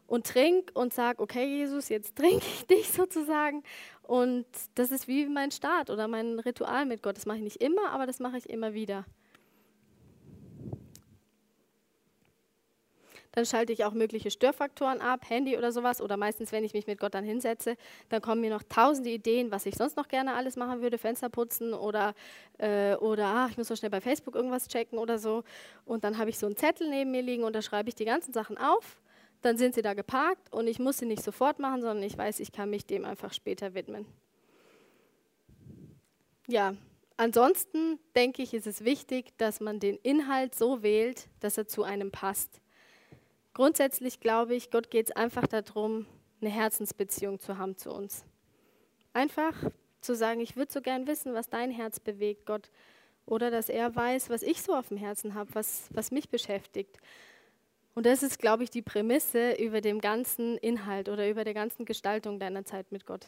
[0.10, 3.64] und trinke und sage, okay Jesus, jetzt trinke ich dich sozusagen.
[4.02, 4.46] Und
[4.76, 7.16] das ist wie mein Start oder mein Ritual mit Gott.
[7.16, 9.06] Das mache ich nicht immer, aber das mache ich immer wieder.
[13.34, 16.02] Dann schalte ich auch mögliche Störfaktoren ab, Handy oder sowas.
[16.02, 17.78] Oder meistens, wenn ich mich mit Gott dann hinsetze,
[18.10, 20.98] dann kommen mir noch tausende Ideen, was ich sonst noch gerne alles machen würde.
[20.98, 22.16] Fenster putzen oder,
[22.58, 25.44] äh, oder ach, ich muss so schnell bei Facebook irgendwas checken oder so.
[25.86, 28.06] Und dann habe ich so einen Zettel neben mir liegen und da schreibe ich die
[28.06, 29.00] ganzen Sachen auf.
[29.42, 32.40] Dann sind sie da geparkt und ich muss sie nicht sofort machen, sondern ich weiß,
[32.40, 34.06] ich kann mich dem einfach später widmen.
[36.48, 36.76] Ja,
[37.16, 41.84] ansonsten denke ich, ist es wichtig, dass man den Inhalt so wählt, dass er zu
[41.84, 42.62] einem passt.
[43.54, 46.06] Grundsätzlich glaube ich, Gott geht es einfach darum,
[46.42, 48.24] eine Herzensbeziehung zu haben zu uns.
[49.14, 49.54] Einfach
[50.02, 52.70] zu sagen, ich würde so gern wissen, was dein Herz bewegt, Gott.
[53.26, 56.98] Oder dass er weiß, was ich so auf dem Herzen habe, was, was mich beschäftigt.
[58.00, 61.84] Und das ist, glaube ich, die Prämisse über dem ganzen Inhalt oder über der ganzen
[61.84, 63.28] Gestaltung deiner Zeit mit Gott.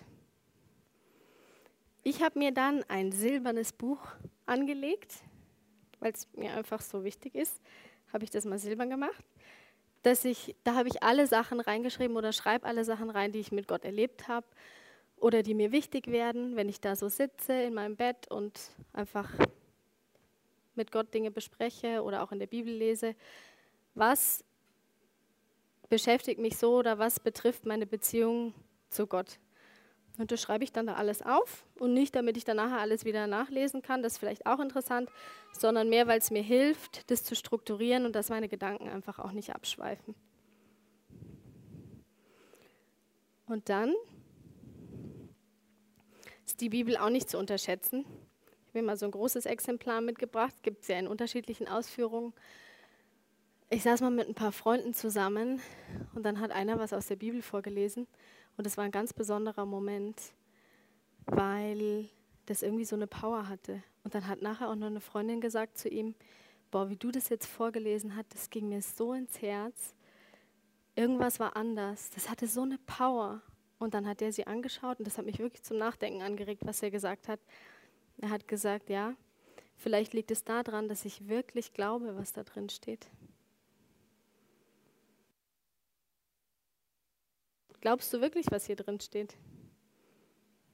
[2.03, 3.99] Ich habe mir dann ein silbernes Buch
[4.45, 5.15] angelegt.
[5.99, 7.60] weil es mir einfach so wichtig ist,
[8.13, 9.25] habe ich das mal silbern gemacht.
[10.03, 13.51] Dass ich, da habe ich alle Sachen reingeschrieben oder schreibe alle Sachen rein, die ich
[13.51, 14.47] mit Gott erlebt habe
[15.17, 18.57] oder die mir wichtig werden, wenn ich da so sitze in meinem Bett und
[18.93, 19.34] einfach
[20.75, 23.17] mit Gott Dinge bespreche oder auch in der Bibel lese.
[23.95, 24.45] Was
[25.91, 28.54] beschäftigt mich so oder was betrifft meine Beziehung
[28.89, 29.39] zu Gott?
[30.17, 33.04] Und das schreibe ich dann da alles auf und nicht, damit ich dann nachher alles
[33.04, 35.10] wieder nachlesen kann, das ist vielleicht auch interessant,
[35.51, 39.34] sondern mehr, weil es mir hilft, das zu strukturieren und dass meine Gedanken einfach auch
[39.34, 40.15] nicht abschweifen.
[43.47, 43.93] Und dann
[46.45, 48.06] ist die Bibel auch nicht zu unterschätzen.
[48.62, 52.34] Ich habe mir mal so ein großes Exemplar mitgebracht, gibt es ja in unterschiedlichen Ausführungen.
[53.73, 55.62] Ich saß mal mit ein paar Freunden zusammen
[56.13, 58.05] und dann hat einer was aus der Bibel vorgelesen
[58.57, 60.34] und es war ein ganz besonderer Moment,
[61.25, 62.10] weil
[62.47, 63.81] das irgendwie so eine Power hatte.
[64.03, 66.15] Und dann hat nachher auch noch eine Freundin gesagt zu ihm,
[66.69, 69.95] boah, wie du das jetzt vorgelesen hast, das ging mir so ins Herz.
[70.97, 72.10] Irgendwas war anders.
[72.10, 73.41] Das hatte so eine Power.
[73.79, 76.84] Und dann hat er sie angeschaut und das hat mich wirklich zum Nachdenken angeregt, was
[76.84, 77.39] er gesagt hat.
[78.17, 79.13] Er hat gesagt, ja,
[79.77, 83.07] vielleicht liegt es daran, dass ich wirklich glaube, was da drin steht.
[87.81, 89.35] Glaubst du wirklich, was hier drin steht?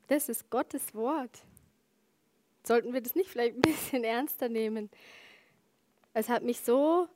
[0.07, 1.43] Das ist Gottes Wort.
[2.63, 4.89] Sollten wir das nicht vielleicht ein bisschen ernster nehmen?
[6.13, 7.07] Es hat mich so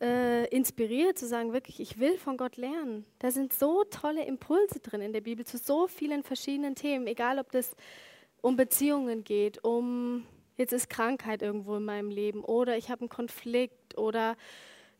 [0.00, 3.06] äh, inspiriert zu sagen, wirklich, ich will von Gott lernen.
[3.20, 7.38] Da sind so tolle Impulse drin in der Bibel zu so vielen verschiedenen Themen, egal
[7.38, 7.74] ob das
[8.42, 13.08] um Beziehungen geht, um jetzt ist Krankheit irgendwo in meinem Leben oder ich habe einen
[13.08, 14.36] Konflikt oder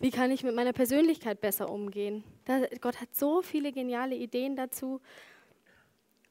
[0.05, 2.25] wie kann ich mit meiner Persönlichkeit besser umgehen.
[2.45, 5.01] Da, Gott hat so viele geniale Ideen dazu.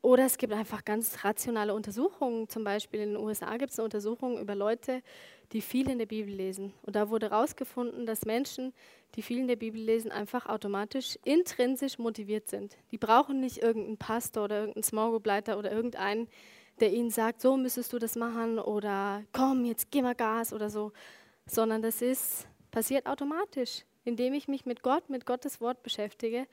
[0.04, 2.48] Oder es gibt einfach ganz rationale Untersuchungen.
[2.48, 5.02] Zum Beispiel in den USA gibt es eine Untersuchung über Leute,
[5.54, 6.72] die viel in der Bibel lesen.
[6.84, 8.74] Und da wurde herausgefunden, dass Menschen,
[9.16, 12.78] die viel in der Bibel lesen, einfach automatisch intrinsisch motiviert sind.
[12.92, 16.28] Die brauchen nicht irgendeinen Pastor oder irgendeinen Small Leiter oder irgendeinen,
[16.80, 20.70] der ihnen sagt, so müsstest du das machen oder komm, jetzt geh mal Gas oder
[20.70, 20.92] so,
[21.48, 26.48] sondern das ist passiert automatisch, indem ich mich mit Gott, mit Gottes Wort beschäftige.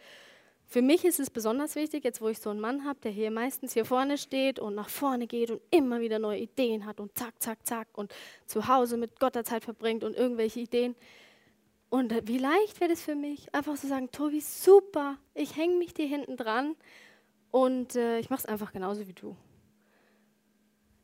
[0.67, 3.33] Für mich ist es besonders wichtig, jetzt wo ich so einen Mann habe, der hier
[3.33, 7.19] meistens hier vorne steht und nach vorne geht und immer wieder neue Ideen hat und
[7.19, 8.15] zack, zack, zack und
[8.47, 10.95] zu Hause mit Gott der Zeit verbringt und irgendwelche Ideen.
[11.89, 15.95] Und wie leicht wäre es für mich, einfach zu sagen, Tobi, super, ich hänge mich
[15.95, 16.77] dir hinten dran
[17.51, 19.35] und äh, ich mache es einfach genauso wie du.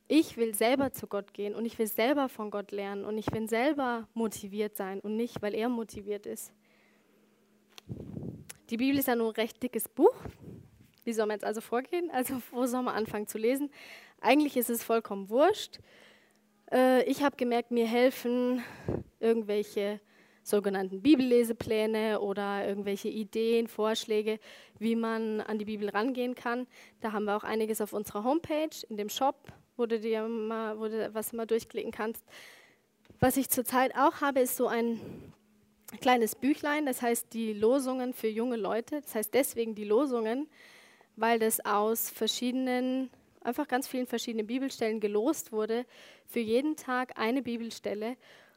[0.09, 3.33] Ich will selber zu Gott gehen und ich will selber von Gott lernen und ich
[3.33, 6.53] will selber motiviert sein und nicht, weil er motiviert ist.
[8.71, 10.15] Die Bibel ist ja nun ein recht dickes Buch.
[11.05, 12.11] Wie soll man jetzt also vorgehen?
[12.13, 13.71] Also wo soll man anfangen zu lesen?
[14.21, 15.81] Eigentlich ist es vollkommen wurscht.
[16.73, 18.63] Äh, ich habe gemerkt, mir helfen
[19.19, 20.01] irgendwelche
[20.43, 24.39] sogenannten Bibellesepläne oder irgendwelche Ideen, Vorschläge,
[24.79, 26.69] wie man an die Bibel rangehen kann.
[27.01, 30.79] Da haben wir auch einiges auf unserer Homepage, in dem Shop, wo du dir mal,
[30.79, 32.25] wo du was mal durchklicken kannst.
[33.21, 35.01] Was ich zurzeit auch habe, ist so ein
[36.01, 39.01] kleines Büchlein, das heißt die Losungen für junge Leute.
[39.01, 40.49] Das heißt deswegen die Losungen,
[41.17, 43.11] weil das aus verschiedenen,
[43.43, 45.87] einfach ganz vielen verschiedenen Bibelstellen gelost wurde.
[46.27, 48.17] Für jeden Tag eine Bibelstelle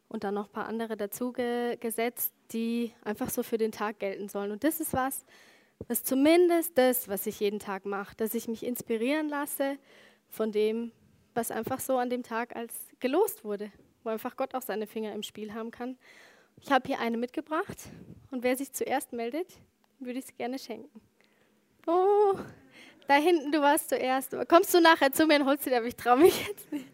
[0.09, 4.27] und dann noch ein paar andere dazu gesetzt, die einfach so für den Tag gelten
[4.27, 4.51] sollen.
[4.51, 5.23] Und das ist was,
[5.87, 9.77] was zumindest das, was ich jeden Tag mache, dass ich mich inspirieren lasse
[10.27, 10.91] von dem,
[11.33, 13.71] was einfach so an dem Tag als gelost wurde,
[14.03, 15.97] wo einfach Gott auch seine Finger im Spiel haben kann.
[16.61, 17.77] Ich habe hier eine mitgebracht
[18.31, 19.47] und wer sich zuerst meldet,
[19.99, 21.01] würde ich es gerne schenken.
[21.87, 22.37] Oh,
[23.07, 24.35] da hinten, du warst zuerst.
[24.47, 26.87] Kommst du nachher zu mir und holst sie dir, aber ich traue mich jetzt nicht.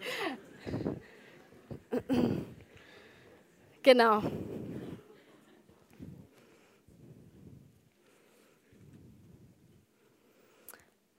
[3.84, 4.24] Genau.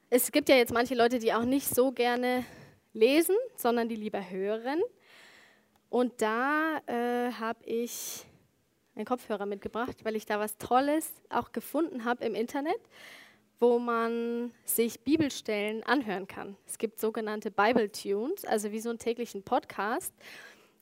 [0.09, 2.45] Es gibt ja jetzt manche Leute, die auch nicht so gerne
[2.97, 4.83] lesen, sondern die lieber hören.
[5.89, 8.27] Und da äh, habe ich
[8.97, 12.81] einen Kopfhörer mitgebracht, weil ich da was Tolles auch gefunden habe im Internet,
[13.61, 16.57] wo man sich Bibelstellen anhören kann.
[16.67, 20.13] Es gibt sogenannte Bible Tunes, also wie so einen täglichen Podcast,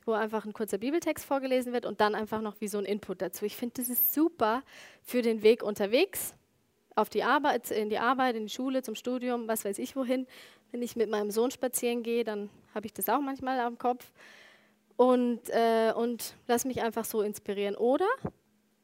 [0.04, 3.22] wo einfach ein kurzer Bibeltext vorgelesen wird und dann einfach noch wie so ein Input
[3.22, 3.44] dazu.
[3.44, 4.62] Ich finde, das ist super
[5.02, 6.34] für den Weg unterwegs,
[6.96, 10.26] auf die Arbeit, in die Arbeit, in die Schule, zum Studium, was weiß ich wohin.
[10.72, 14.12] Wenn ich mit meinem Sohn spazieren gehe, dann habe ich das auch manchmal am Kopf
[14.96, 17.76] und, äh, und lass mich einfach so inspirieren.
[17.76, 18.08] Oder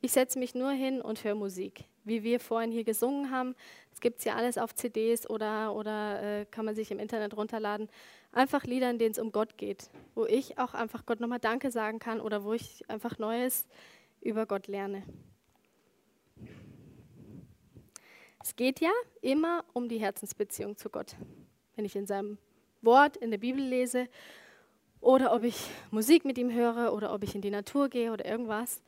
[0.01, 1.85] ich setze mich nur hin und höre Musik.
[2.05, 3.55] Wie wir vorhin hier gesungen haben,
[3.91, 7.37] das gibt es ja alles auf CDs oder, oder äh, kann man sich im Internet
[7.37, 7.89] runterladen.
[8.33, 11.71] Einfach Lieder, in denen es um Gott geht, wo ich auch einfach Gott nochmal Danke
[11.71, 13.67] sagen kann oder wo ich einfach Neues
[14.23, 15.03] über Gott lerne.
[18.43, 18.91] Es geht ja
[19.21, 21.15] immer um die Herzensbeziehung zu Gott.
[21.81, 22.37] Wenn ich in seinem
[22.83, 24.07] Wort in der Bibel lese
[25.01, 25.57] oder ob ich
[25.91, 28.83] Musik mit ihm höre oder ob ich in die Natur gehe oder irgendwas.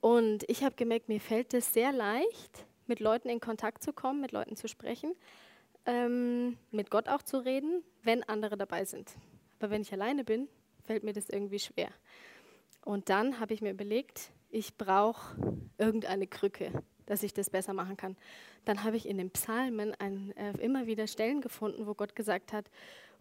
[0.00, 4.20] Und ich habe gemerkt, mir fällt es sehr leicht, mit Leuten in Kontakt zu kommen,
[4.20, 5.14] mit Leuten zu sprechen,
[5.86, 9.12] ähm, mit Gott auch zu reden, wenn andere dabei sind.
[9.60, 10.48] Aber wenn ich alleine bin,
[10.82, 11.92] fällt mir das irgendwie schwer.
[12.84, 15.36] Und dann habe ich mir überlegt, ich brauche
[15.78, 16.72] irgendeine Krücke,
[17.10, 18.16] dass ich das besser machen kann.
[18.64, 22.52] Dann habe ich in den Psalmen ein, äh, immer wieder Stellen gefunden, wo Gott gesagt
[22.52, 22.70] hat,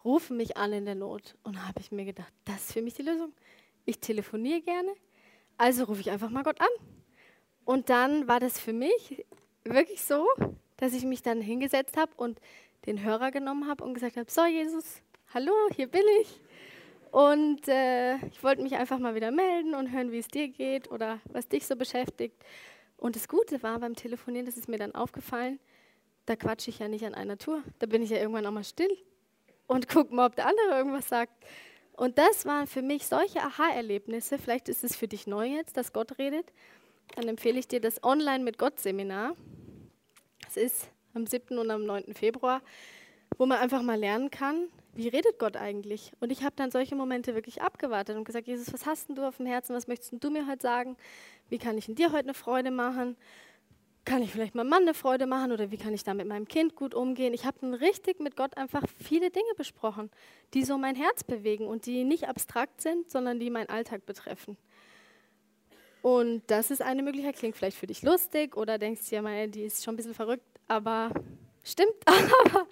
[0.06, 1.36] rufen mich an in der Not.
[1.42, 3.34] Und da habe ich mir gedacht, das ist für mich die Lösung.
[3.86, 4.92] Ich telefoniere gerne,
[5.58, 6.68] also rufe ich einfach mal Gott an.
[7.66, 9.26] Und dann war das für mich
[9.64, 10.28] wirklich so,
[10.78, 12.40] dass ich mich dann hingesetzt habe und
[12.86, 15.02] den Hörer genommen habe und gesagt habe, so Jesus,
[15.34, 16.40] hallo, hier bin ich.
[17.10, 20.92] Und äh, ich wollte mich einfach mal wieder melden und hören, wie es dir geht
[20.92, 22.36] oder was dich so beschäftigt.
[23.00, 25.60] Und das Gute war beim Telefonieren, das ist mir dann aufgefallen,
[26.26, 27.64] da quatsche ich ja nicht an einer Tour.
[27.80, 28.96] Da bin ich ja irgendwann auch mal still
[29.68, 31.34] und gucke mal, ob der andere irgendwas sagt.
[31.96, 34.38] Und das waren für mich solche Aha-Erlebnisse.
[34.38, 36.46] Vielleicht ist es für dich neu jetzt, dass Gott redet.
[37.16, 39.36] Dann empfehle ich dir das Online mit Gott Seminar.
[40.48, 41.58] Es ist am 7.
[41.58, 42.14] und am 9.
[42.14, 42.62] Februar,
[43.38, 46.12] wo man einfach mal lernen kann, wie redet Gott eigentlich?
[46.20, 49.28] Und ich habe dann solche Momente wirklich abgewartet und gesagt, Jesus, was hast denn du
[49.28, 49.76] auf dem Herzen?
[49.76, 50.98] Was möchtest du mir heute sagen?
[51.50, 53.16] Wie kann ich in dir heute eine Freude machen?
[54.10, 56.48] kann ich vielleicht meinem Mann eine Freude machen oder wie kann ich da mit meinem
[56.48, 57.34] Kind gut umgehen.
[57.34, 60.10] Ich habe dann richtig mit Gott einfach viele Dinge besprochen,
[60.56, 64.58] die so mein Herz bewegen und die nicht abstrakt sind, sondern die meinen Alltag betreffen.
[66.02, 69.64] Und das ist eine Möglichkeit, klingt vielleicht für dich lustig oder denkst dir, ja, die
[69.64, 71.12] ist schon ein bisschen verrückt, aber
[71.70, 71.94] stimmt.
[72.06, 72.68] aber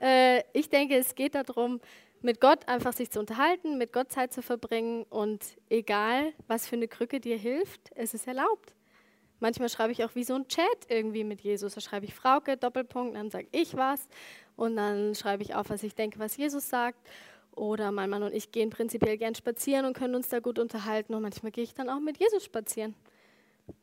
[0.00, 1.80] äh, ich denke, es geht darum,
[2.22, 6.76] mit Gott einfach sich zu unterhalten, mit Gott Zeit zu verbringen und egal, was für
[6.76, 8.74] eine Krücke dir hilft, es ist erlaubt.
[9.38, 11.74] Manchmal schreibe ich auch wie so ein Chat irgendwie mit Jesus.
[11.74, 14.08] Da schreibe ich Frauke, Doppelpunkt, dann sage ich was
[14.56, 16.98] und dann schreibe ich auf, was ich denke, was Jesus sagt.
[17.54, 21.14] Oder mein Mann und ich gehen prinzipiell gern spazieren und können uns da gut unterhalten.
[21.14, 22.94] Und manchmal gehe ich dann auch mit Jesus spazieren.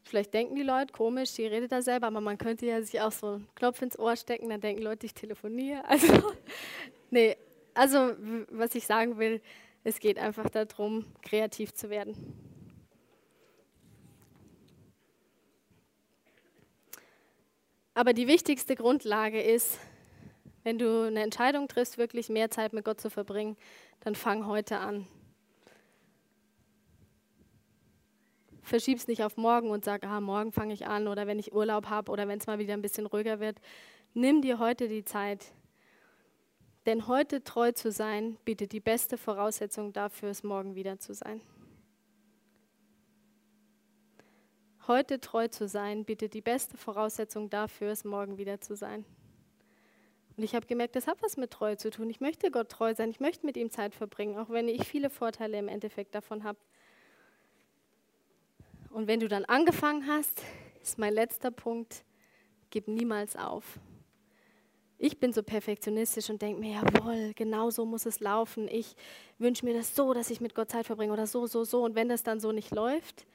[0.03, 3.11] Vielleicht denken die Leute komisch, die redet da selber, aber man könnte ja sich auch
[3.11, 5.83] so einen Knopf ins Ohr stecken, dann denken Leute, ich telefoniere.
[5.87, 6.33] Also,
[7.09, 7.37] nee,
[7.73, 8.13] also
[8.49, 9.41] was ich sagen will,
[9.83, 12.15] es geht einfach darum, kreativ zu werden.
[17.95, 19.79] Aber die wichtigste Grundlage ist,
[20.63, 23.57] wenn du eine Entscheidung triffst, wirklich mehr Zeit mit Gott zu verbringen,
[23.99, 25.07] dann fang heute an.
[28.63, 31.87] Verschieb's nicht auf morgen und sag, ah, morgen fange ich an oder wenn ich Urlaub
[31.87, 33.59] habe oder wenn es mal wieder ein bisschen ruhiger wird.
[34.13, 35.53] Nimm dir heute die Zeit.
[36.85, 41.41] Denn heute treu zu sein, bietet die beste Voraussetzung dafür, es morgen wieder zu sein.
[44.87, 49.05] Heute treu zu sein, bietet die beste Voraussetzung dafür, es morgen wieder zu sein.
[50.35, 52.09] Und ich habe gemerkt, das hat was mit Treue zu tun.
[52.09, 55.09] Ich möchte Gott treu sein, ich möchte mit ihm Zeit verbringen, auch wenn ich viele
[55.09, 56.59] Vorteile im Endeffekt davon habe.
[58.93, 60.43] Und wenn du dann angefangen hast,
[60.83, 62.05] ist mein letzter Punkt,
[62.69, 63.79] gib niemals auf.
[64.99, 68.67] Ich bin so perfektionistisch und denke mir, jawohl, genau so muss es laufen.
[68.67, 68.95] Ich
[69.39, 71.83] wünsche mir das so, dass ich mit Gott Zeit verbringe oder so, so, so.
[71.83, 73.25] Und wenn das dann so nicht läuft,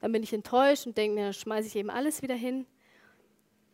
[0.00, 2.66] dann bin ich enttäuscht und denke mir, dann schmeiße ich eben alles wieder hin.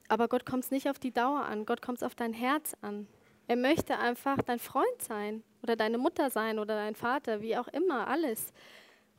[0.09, 2.75] Aber Gott kommt es nicht auf die Dauer an, Gott kommt es auf dein Herz
[2.81, 3.07] an.
[3.47, 7.69] Er möchte einfach dein Freund sein oder deine Mutter sein oder dein Vater, wie auch
[7.69, 8.53] immer, alles.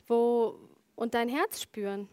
[0.05, 0.59] Wo,
[0.99, 2.09] und dein Herz spüren.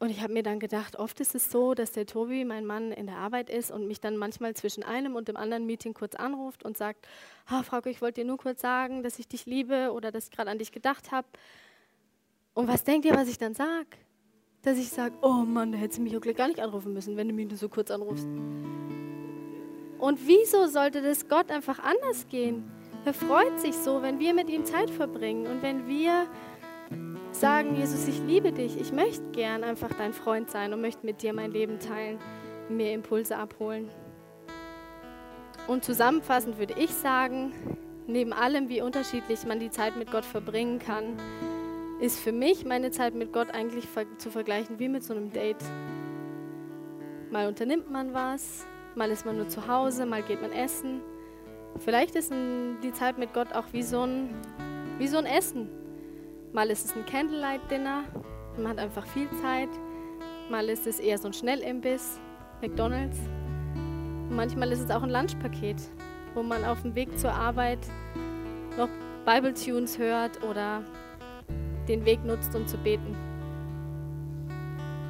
[0.00, 2.90] Und ich habe mir dann gedacht, oft ist es so, dass der Tobi, mein Mann,
[2.90, 6.14] in der Arbeit ist und mich dann manchmal zwischen einem und dem anderen Meeting kurz
[6.14, 7.06] anruft und sagt,
[7.46, 10.30] ah, Frauke, ich wollte dir nur kurz sagen, dass ich dich liebe oder dass ich
[10.30, 11.28] gerade an dich gedacht habe.
[12.54, 13.86] Und was denkt ihr, was ich dann sage?
[14.62, 17.28] Dass ich sage, oh Mann, da hättest du mich auch gar nicht anrufen müssen, wenn
[17.28, 18.26] du mich nur so kurz anrufst.
[19.98, 22.68] Und wieso sollte das Gott einfach anders gehen?
[23.04, 26.26] Er freut sich so, wenn wir mit ihm Zeit verbringen und wenn wir
[27.40, 31.22] sagen, Jesus, ich liebe dich, ich möchte gern einfach dein Freund sein und möchte mit
[31.22, 32.18] dir mein Leben teilen,
[32.68, 33.88] mir Impulse abholen.
[35.66, 37.52] Und zusammenfassend würde ich sagen,
[38.06, 41.16] neben allem, wie unterschiedlich man die Zeit mit Gott verbringen kann,
[42.00, 43.86] ist für mich meine Zeit mit Gott eigentlich
[44.18, 45.64] zu vergleichen wie mit so einem Date.
[47.30, 51.00] Mal unternimmt man was, mal ist man nur zu Hause, mal geht man essen.
[51.78, 52.32] Vielleicht ist
[52.82, 54.34] die Zeit mit Gott auch wie so ein,
[54.98, 55.79] wie so ein Essen.
[56.52, 58.02] Mal ist es ein Candlelight-Dinner,
[58.56, 59.68] man hat einfach viel Zeit.
[60.50, 62.18] Mal ist es eher so ein Schnellimbiss,
[62.60, 63.18] McDonalds.
[63.74, 65.76] Und manchmal ist es auch ein Lunchpaket.
[66.34, 67.80] wo man auf dem Weg zur Arbeit
[68.78, 68.88] noch
[69.26, 70.82] Bible Tunes hört oder
[71.88, 73.16] den Weg nutzt, um zu beten.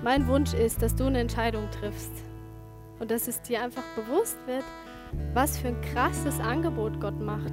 [0.03, 2.13] Mein Wunsch ist, dass du eine Entscheidung triffst
[2.99, 4.65] und dass es dir einfach bewusst wird,
[5.35, 7.53] was für ein krasses Angebot Gott macht.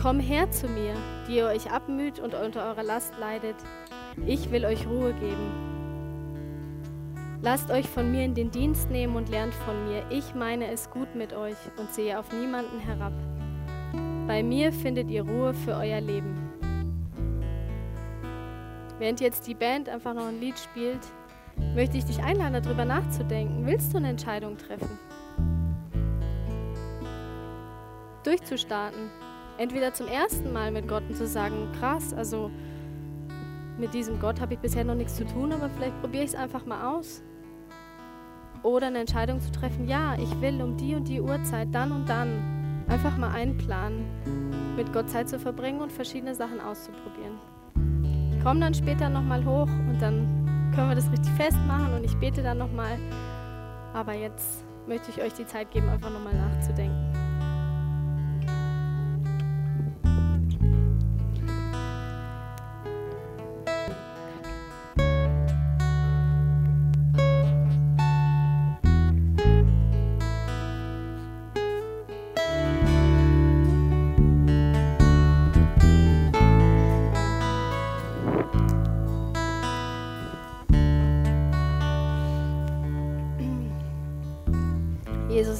[0.00, 0.94] Komm her zu mir,
[1.26, 3.56] die ihr euch abmüht und unter eurer Last leidet.
[4.26, 5.76] Ich will euch Ruhe geben.
[7.42, 10.04] Lasst euch von mir in den Dienst nehmen und lernt von mir.
[10.10, 13.12] Ich meine es gut mit euch und sehe auf niemanden herab.
[14.26, 16.36] Bei mir findet ihr Ruhe für euer Leben.
[18.98, 21.00] Während jetzt die Band einfach noch ein Lied spielt,
[21.74, 23.66] möchte ich dich einladen, darüber nachzudenken.
[23.66, 24.98] Willst du eine Entscheidung treffen?
[28.24, 29.10] Durchzustarten.
[29.58, 32.50] Entweder zum ersten Mal mit Gott und zu sagen, krass, also
[33.78, 36.36] mit diesem Gott habe ich bisher noch nichts zu tun, aber vielleicht probiere ich es
[36.36, 37.22] einfach mal aus.
[38.62, 42.08] Oder eine Entscheidung zu treffen, ja, ich will um die und die Uhrzeit, dann und
[42.08, 44.04] dann, einfach mal einplanen,
[44.76, 47.38] mit Gott Zeit zu verbringen und verschiedene Sachen auszuprobieren.
[48.36, 52.14] Ich komme dann später nochmal hoch und dann können wir das richtig festmachen und ich
[52.16, 52.98] bete dann nochmal.
[53.94, 57.05] Aber jetzt möchte ich euch die Zeit geben, einfach nochmal nachzudenken.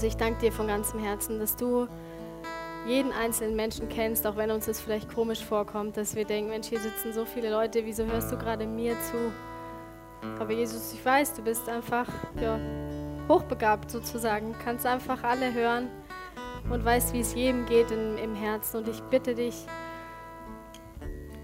[0.07, 1.88] Ich danke dir von ganzem Herzen, dass du
[2.87, 6.69] jeden einzelnen Menschen kennst, auch wenn uns das vielleicht komisch vorkommt, dass wir denken, Mensch,
[6.69, 9.33] hier sitzen so viele Leute, wieso hörst du gerade mir zu?
[10.40, 12.07] Aber Jesus, ich weiß, du bist einfach
[12.40, 12.59] ja,
[13.29, 15.88] hochbegabt sozusagen, kannst einfach alle hören
[16.71, 18.79] und weißt, wie es jedem geht in, im Herzen.
[18.79, 19.66] Und ich bitte dich,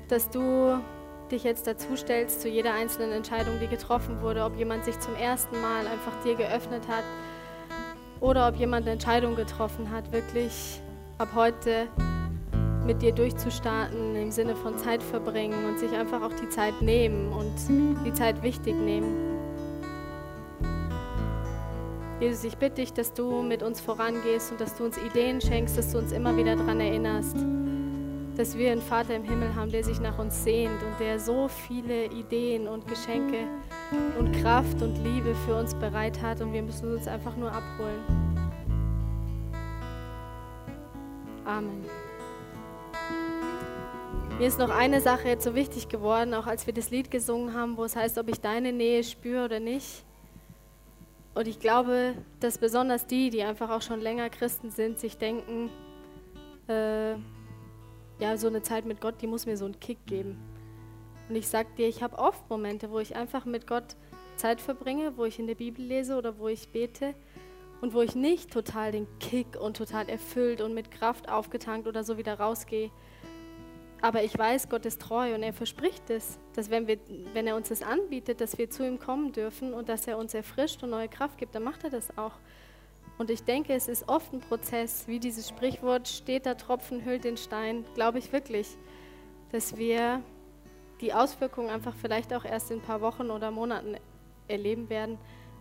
[0.09, 0.79] dass du
[1.31, 5.15] dich jetzt dazu stellst zu jeder einzelnen Entscheidung, die getroffen wurde, ob jemand sich zum
[5.17, 7.05] ersten Mal einfach dir geöffnet hat,
[8.23, 10.81] oder ob jemand eine Entscheidung getroffen hat, wirklich
[11.19, 11.89] ab heute
[12.87, 17.33] mit dir durchzustarten im Sinne von Zeit verbringen und sich einfach auch die Zeit nehmen
[17.33, 17.53] und
[18.07, 19.33] die Zeit wichtig nehmen.
[22.21, 25.77] Jesus, ich bitte dich, dass du mit uns vorangehst und dass du uns Ideen schenkst,
[25.77, 27.37] dass du uns immer wieder daran erinnerst,
[28.37, 31.49] dass wir einen Vater im Himmel haben, der sich nach uns sehnt und der so
[31.49, 33.47] viele Ideen und Geschenke
[34.19, 38.33] und Kraft und Liebe für uns bereit hat und wir müssen uns einfach nur abholen.
[41.45, 41.85] Amen.
[44.39, 47.55] Mir ist noch eine Sache jetzt so wichtig geworden, auch als wir das Lied gesungen
[47.55, 50.05] haben, wo es heißt, ob ich deine Nähe spüre oder nicht.
[51.35, 55.71] Und ich glaube, dass besonders die, die einfach auch schon länger Christen sind, sich denken,
[56.67, 57.15] äh,
[58.23, 60.39] ja, so eine Zeit mit Gott, die muss mir so einen Kick geben.
[61.29, 63.97] Und ich sag dir, ich habe oft Momente, wo ich einfach mit Gott
[64.37, 67.15] Zeit verbringe, wo ich in der Bibel lese oder wo ich bete
[67.81, 72.05] und wo ich nicht total den Kick und total erfüllt und mit Kraft aufgetankt oder
[72.05, 72.93] so wieder rausgehe.
[74.01, 76.99] Aber ich weiß, Gott ist treu und er verspricht es, dass wenn, wir,
[77.33, 80.33] wenn er uns das anbietet, dass wir zu ihm kommen dürfen und dass er uns
[80.33, 82.39] erfrischt und neue Kraft gibt, dann macht er das auch.
[83.23, 87.23] Und ich denke, es ist oft ein Prozess, wie dieses Sprichwort, steht der Tropfen hüllt
[87.23, 88.67] den Stein, glaube ich wirklich,
[89.53, 90.21] dass wir
[91.01, 93.95] die Auswirkungen einfach vielleicht auch erst in ein paar Wochen oder Monaten
[94.49, 95.19] erleben werden,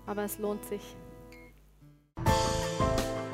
[0.08, 0.82] aber es lohnt sich.